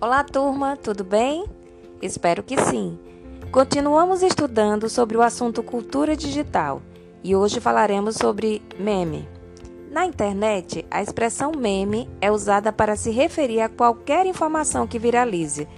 Olá, 0.00 0.24
turma, 0.24 0.76
tudo 0.76 1.04
bem? 1.04 1.46
Espero 2.02 2.42
que 2.42 2.60
sim. 2.60 2.98
Continuamos 3.52 4.22
estudando 4.22 4.88
sobre 4.88 5.16
o 5.16 5.22
assunto 5.22 5.62
cultura 5.62 6.16
digital 6.16 6.82
e 7.22 7.34
hoje 7.34 7.60
falaremos 7.60 8.16
sobre 8.16 8.60
meme. 8.76 9.26
Na 9.90 10.04
internet, 10.04 10.84
a 10.90 11.00
expressão 11.00 11.52
meme 11.56 12.10
é 12.20 12.30
usada 12.30 12.72
para 12.72 12.96
se 12.96 13.12
referir 13.12 13.60
a 13.60 13.68
qualquer 13.68 14.26
informação 14.26 14.86
que 14.86 14.98
viralize, 14.98 15.68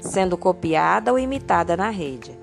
sendo 0.00 0.38
copiada 0.38 1.12
ou 1.12 1.18
imitada 1.18 1.76
na 1.76 1.90
rede. 1.90 2.36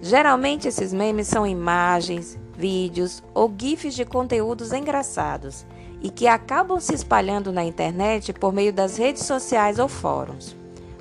Geralmente, 0.00 0.68
esses 0.68 0.92
memes 0.92 1.28
são 1.28 1.46
imagens, 1.46 2.38
vídeos 2.56 3.22
ou 3.34 3.52
GIFs 3.56 3.94
de 3.94 4.06
conteúdos 4.06 4.72
engraçados 4.72 5.66
e 6.00 6.08
que 6.08 6.26
acabam 6.26 6.80
se 6.80 6.94
espalhando 6.94 7.52
na 7.52 7.62
internet 7.62 8.32
por 8.32 8.52
meio 8.52 8.72
das 8.72 8.96
redes 8.96 9.24
sociais 9.24 9.78
ou 9.78 9.86
fóruns. 9.86 10.56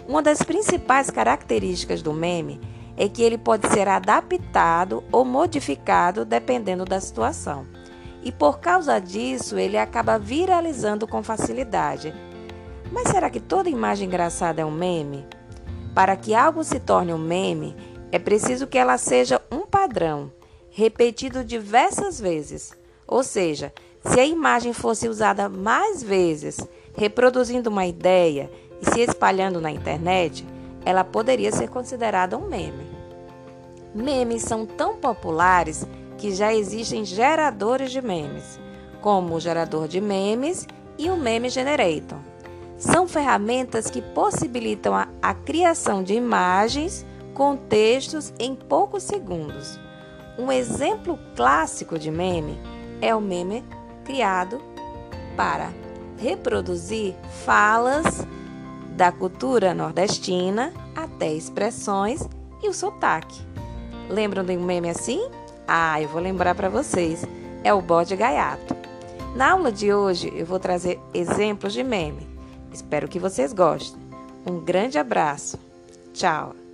Uma 0.08 0.22
das 0.22 0.42
principais 0.42 1.10
características 1.10 2.02
do 2.02 2.14
meme 2.14 2.62
é 2.96 3.10
que 3.10 3.22
ele 3.22 3.38
pode 3.38 3.68
ser 3.68 3.90
adaptado 3.90 5.04
ou 5.12 5.26
modificado 5.26 6.24
dependendo 6.24 6.86
da 6.86 7.00
situação. 7.02 7.68
E 8.24 8.32
por 8.32 8.60
causa 8.60 9.00
disso, 9.00 9.58
ele 9.58 9.78
acaba 9.78 10.18
viralizando 10.18 11.06
com 11.06 11.22
facilidade. 11.22 12.14
Mas 12.90 13.10
será 13.10 13.30
que 13.30 13.42
toda 13.42 13.70
imagem 13.70 14.08
engraçada 14.08 14.62
é 14.62 14.66
um 14.66 14.72
meme? 14.72 15.26
Para 15.94 16.16
que 16.16 16.34
algo 16.34 16.64
se 16.64 16.80
torne 16.80 17.14
um 17.14 17.18
meme, 17.18 17.76
é 18.10 18.18
preciso 18.18 18.66
que 18.66 18.78
ela 18.78 18.98
seja 18.98 19.42
um 19.52 19.66
padrão, 19.66 20.32
repetido 20.72 21.44
diversas 21.44 22.18
vezes. 22.20 22.72
Ou 23.06 23.24
seja, 23.24 23.74
se 24.06 24.20
a 24.22 24.26
imagem 24.26 24.72
fosse 24.72 25.10
usada 25.10 25.50
mais 25.50 26.02
vezes, 26.02 26.58
reproduzindo 26.96 27.70
uma 27.70 27.86
ideia 27.86 28.50
e 28.82 28.92
se 28.92 29.02
espalhando 29.02 29.62
na 29.62 29.72
internet, 29.72 30.46
ela 30.86 31.04
poderia 31.04 31.52
ser 31.52 31.70
considerada 31.70 32.38
um 32.38 32.48
meme. 32.48 32.88
Memes 33.94 34.44
são 34.44 34.66
tão 34.66 34.96
populares 34.96 35.86
que 36.18 36.32
já 36.32 36.54
existem 36.54 37.04
geradores 37.06 37.92
de 37.92 38.02
memes, 38.02 38.60
como 39.02 39.36
o 39.36 39.40
gerador 39.40 39.88
de 39.88 40.02
memes 40.02 40.68
e 40.98 41.10
o 41.10 41.18
Meme 41.18 41.50
Generator. 41.50 42.18
São 42.78 43.08
ferramentas 43.08 43.90
que 43.90 44.02
possibilitam 44.02 44.96
a, 44.96 45.08
a 45.22 45.34
criação 45.34 46.04
de 46.04 46.14
imagens 46.14 47.06
com 47.34 47.56
textos 47.56 48.34
em 48.40 48.56
poucos 48.56 49.04
segundos. 49.04 49.80
Um 50.38 50.52
exemplo 50.52 51.18
clássico 51.36 51.98
de 51.98 52.12
meme 52.12 52.60
é 53.02 53.16
o 53.16 53.22
meme 53.22 53.64
criado 54.06 54.62
para 55.36 55.72
reproduzir 56.18 57.16
falas 57.46 58.26
da 58.98 59.12
cultura 59.12 59.76
nordestina 59.76 60.74
até 60.96 61.32
expressões 61.32 62.28
e 62.64 62.68
o 62.68 62.74
sotaque. 62.74 63.40
Lembram 64.10 64.44
de 64.44 64.58
um 64.58 64.64
meme 64.64 64.90
assim? 64.90 65.30
Ah, 65.68 66.02
eu 66.02 66.10
vou 66.10 66.20
lembrar 66.20 66.56
para 66.56 66.68
vocês. 66.68 67.24
É 67.64 67.72
o 67.72 67.82
bode 67.82 68.16
gaiato. 68.16 68.76
Na 69.36 69.52
aula 69.52 69.72
de 69.72 69.94
hoje 69.94 70.34
eu 70.36 70.48
vou 70.48 70.60
trazer 70.60 71.00
exemplos 71.14 71.74
de 71.74 71.84
meme. 71.84 72.28
Espero 72.74 73.08
que 73.08 73.20
vocês 73.20 73.54
gostem. 73.54 74.02
Um 74.46 74.60
grande 74.60 74.98
abraço. 74.98 75.60
Tchau. 76.12 76.67